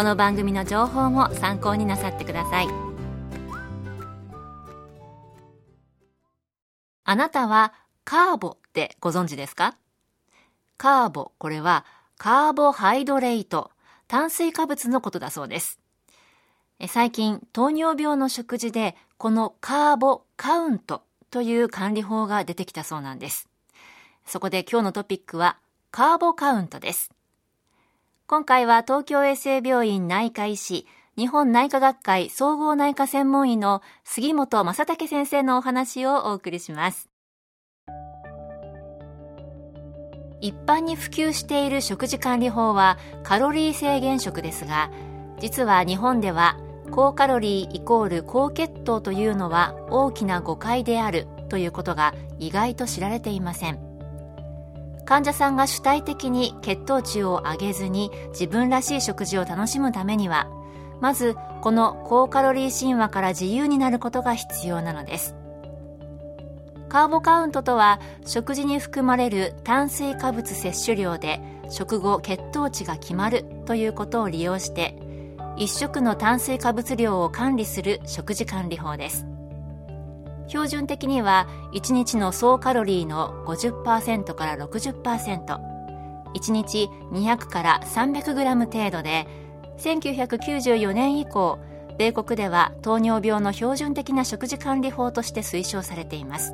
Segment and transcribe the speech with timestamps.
[0.00, 2.68] この番組の情報も参考になさってください
[7.04, 7.74] あなたは
[8.06, 9.76] カーボってご存知ですか？
[10.78, 11.84] カーボ、これは
[12.16, 13.72] カーボハイドレイト、
[14.08, 15.78] 炭水化物のことだそうです。
[16.88, 23.50] 最近、糖尿病の食事でこのカーボカウントという管理法が出てきたそうなんです。
[24.24, 25.58] そこで今日のトピックは
[25.90, 27.10] カーボカウントです。
[28.30, 30.86] 今回は東京衛生病院内科医師、
[31.18, 37.10] 日本内科学会総合内科専門医の杉本正武先生のお話をお送りします。
[40.40, 44.92] 一般に普及している食事管理法はカロリー制限食ですが、
[45.40, 46.56] 実は日本では
[46.92, 53.89] 高カロリーイコール高血糖というのは大きな誤解であるということが意外と知られていません。
[55.10, 60.48] 患者さんが主体的に血糖値を上げずに自分らしい食事を楽しむためには
[61.00, 65.34] まずこの高カロリー神話から自由になることが必要なのです。
[66.88, 74.96] カーボカウントとは食事に含まれる炭水化物摂取量で食後血糖値が決まるということを利用して
[75.56, 79.29] 一食の炭水化物量を管理する食事管理法です。
[80.50, 85.44] 標準的には1日の総カロリーの50%から60%、
[86.34, 89.28] 1日200から300グラム程度で、
[89.78, 91.60] 1994年以降、
[91.98, 96.52] 米国では糖尿病の標準的な食事管理法として推奨されています。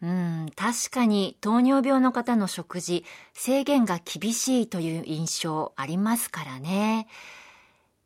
[0.00, 7.08] うん、確かに糖尿病の方の食事、制限が厳しいという印象ありますからね。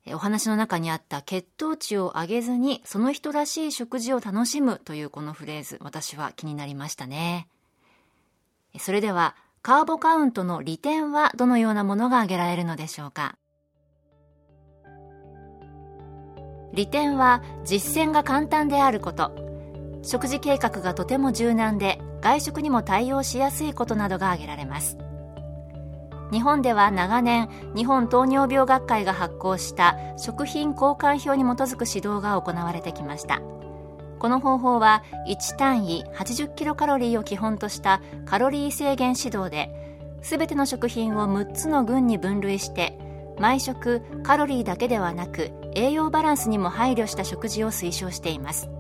[0.09, 7.47] お話の中にあった血糖値を上げずにその人らしい食事を楽しむというこのフレーズ、私は気になりましたね。
[8.79, 13.37] それでは、カーボカウントの利点はどのようなものが挙げられるのでしょうか？
[16.75, 19.31] 利点は実践が簡単であること、
[20.03, 24.99] 食事計画がとても柔軟で外食にも対応しやすいことなどが挙げられます。
[26.33, 33.43] 日本では長年日本糖尿病学会が発行した食品交換表に基づく指導が行われてきました。
[34.19, 39.71] この方法は1単位80キロカロリーを基本としたカロリー制限指導で
[40.23, 42.97] 全ての食品を6つの群に分類して
[43.39, 48.71] 毎食カロリーだけではなく栄養バランスにも配慮した食事を推奨しています。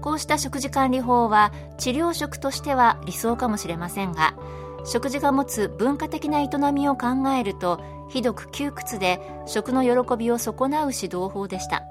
[0.00, 4.34] こうした食事管理法は治療食としては理想かもしれませんが
[4.84, 11.84] 食事が持つ文化的な営みを考えるとひどく窮屈で食の喜びを損なう指導法でした。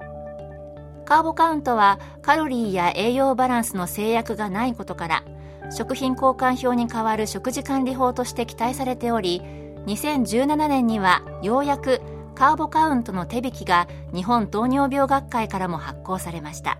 [1.04, 5.24] カーボカウントはカロリーや栄養バランスの制約がないことから
[5.70, 9.40] 食品交換表に代わる食事管理法として期待されており
[9.86, 12.02] 2017年にはようやく
[12.34, 16.78] カーボカウントの手引きが日本糖尿病学会からも発行されました。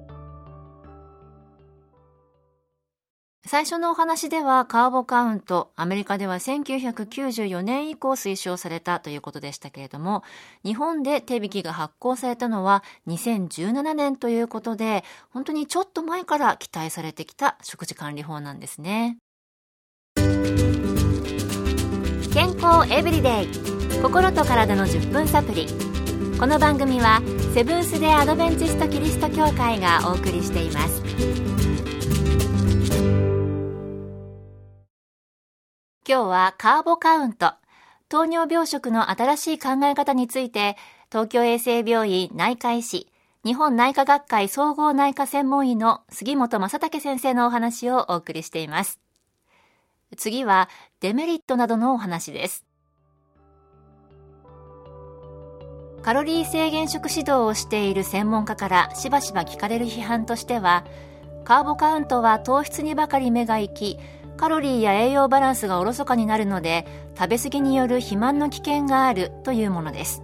[3.48, 10.22] 最初のお話ではカーボカウント、アメリカでは1994年以降推奨されたということでしたけれども、
[10.66, 19.16] 日本で手引きが発行されたのは2017年ということで、本当にちょっと前から期待されてきた食事管理法なんですね。
[22.34, 25.66] 健康エブリデイ心と体の10分サプリ
[26.38, 27.22] この番組は
[27.54, 31.57] セブンス・デ・アドベンチスト・キリスト教会がお送りしています
[36.08, 37.52] 今日はカーボカウント、
[38.08, 40.78] 糖尿病食の新しい考え方について、
[41.12, 43.12] 東京衛生病院内科医師、
[43.44, 49.00] 日本内科学会総合内科専門医の杉本正武先生のお話をお送りしています。
[50.16, 50.70] 次は
[51.00, 52.64] デメリットなどのお話です。
[56.00, 60.86] カロリー制限食指導をしている専門家からしばしば聞かれる批判としては
[61.44, 63.98] カーボカウントは糖質にばかり目が行き
[64.38, 66.86] カロリーや栄養バランスがおろそかになるので
[67.18, 70.22] 食べ過ぎによる肥満の危険があるというものです。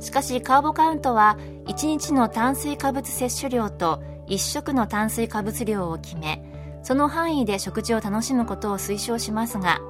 [0.00, 1.36] しかしカーボカウントは
[1.66, 6.42] 1日の炭水化物摂取量と1食の炭水化物量を決め
[6.82, 9.80] その範囲で食事を楽しむことを推奨しますが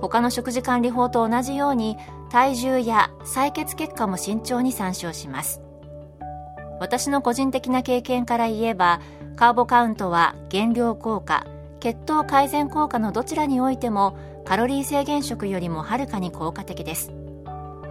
[0.00, 1.96] 他の食事管理法と同じように
[2.30, 5.60] 体重や採血結果も慎重に参照します。
[6.80, 9.00] 私の個人的な経験から言えば
[9.36, 11.46] カーボカウントは減量効果
[11.82, 17.10] 血糖改善効果のどちらにおいてもカロリー制限食よりもはるかに効果的です。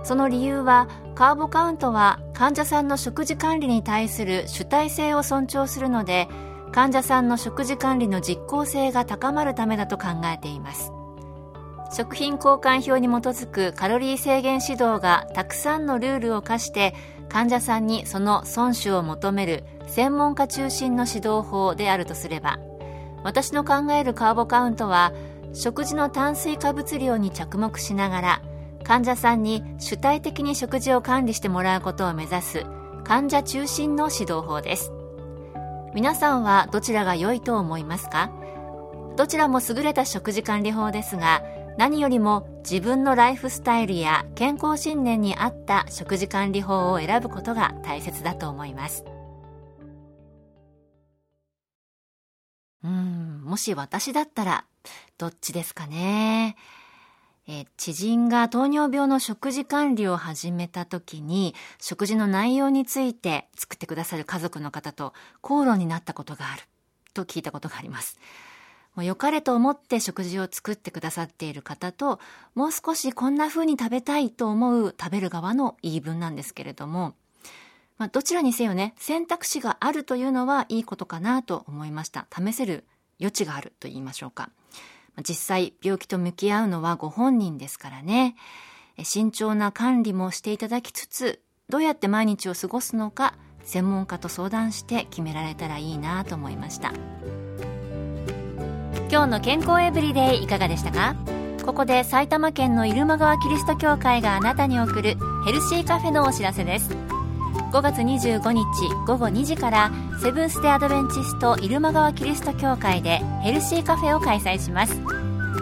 [0.04, 6.30] その理由はカーボカウントは患者さんの食事管理に対する主体性を尊重するので
[6.72, 10.94] 患者さんの食事管理の実効性が高まるためだと考えています。
[11.92, 16.96] 食品交換表に基づくカロリー制限指導がたくさんのルールを課して
[17.28, 22.58] 患者さんにその遵守を求める専門家中心の指導法であるとすれば
[23.23, 25.13] 私の考えるカーボカウントは
[25.53, 28.41] 食事の炭水化物量に着目しながら
[28.83, 32.65] 患者さんに主体的に食事を管理してもらうことを目指す
[33.03, 34.91] 患者中心の指導法です。
[35.94, 38.31] 皆さんはどちらが良いと思いますか？
[39.18, 41.44] どちらも優れた食事管理法ですが
[41.77, 49.03] 何よりも自分のライフスタイルや健康信念に合った食事管理法を選ぶことが大切だと思います。
[52.83, 54.66] うんもし私だったら
[55.18, 56.56] どっちですかね。
[57.48, 66.62] え知人が糖尿病の食事管理を始めた時に食事の内容について作ってくださる家族の方と口論になったことがある
[67.13, 68.19] と聞いたことがあります。
[68.95, 72.19] もう良かれと思って食事を作ってくださっている方と、
[72.56, 77.16] もう少しこんな風に食べたいと思う食べる側の言い分なんですけれども、
[78.01, 82.25] まあ、どちらにせよね、選択肢があるというのはいいことかなと思いました。
[82.36, 82.83] 試せる
[83.19, 84.50] 余地があると言いましょうか。
[85.19, 88.36] 実際、病気と向き合うのはご本人ですからね。
[89.03, 96.94] 慎重な管理もしていただきつつ、どうやって毎日を過ごすのか、専門家と相談して決められたらいいなと思いました。
[99.12, 101.15] 今日の健康エブリデイいかがでしたか？
[101.63, 106.89] ここで埼玉県の入間川キリスト教会があなたに送るヘルシーカフェのお知らせです
[107.71, 108.65] 5月25日
[109.07, 109.91] 午後2時から
[110.21, 115.00] セブンス・デ・アドベンチスト入間川キリスト教会でヘルシーカフェを開催します。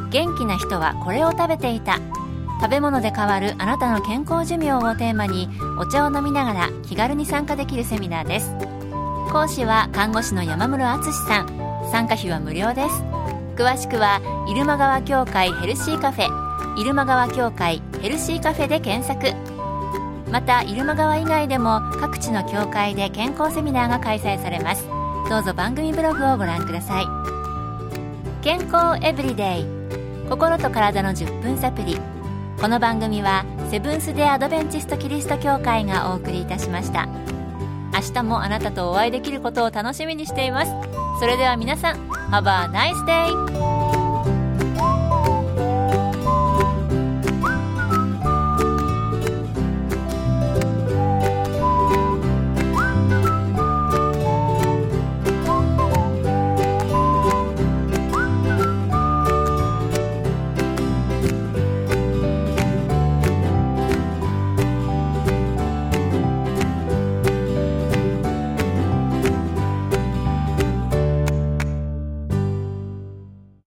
[0.09, 2.00] 元気な人はこれを食べていた。
[2.59, 5.47] 食べ物で変わるあなたの健康寿命をテーマに
[5.77, 8.56] お茶を飲みながら気軽に参加できるセミナーです。
[9.31, 11.47] 講師は看護師の山室敦さん。
[11.91, 13.03] 参加費は無料です。
[13.56, 16.75] 詳しくは入間川協会ヘルシーカフェ。
[16.75, 19.49] 入間川協会ヘルシーカフェで検索。
[20.31, 24.88] また入間川以外でも各地の協会で健康セミナーが開催されます。
[25.30, 27.06] どうぞ番組ブログをご覧ください。
[28.42, 29.66] 健康エブリデイ。
[30.30, 32.00] 心と体の10分サプリ
[32.62, 37.08] この番組はセブンス・デ・アドベンチスト・キリスト教会がお送りいたしました。
[37.94, 40.72] 明日もあなたとお会いできることを楽しみにしています。
[41.20, 41.96] それでは皆さん
[42.31, 43.60] Have a nice day!